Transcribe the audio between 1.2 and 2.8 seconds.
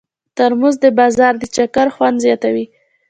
د چکر خوند زیاتوي.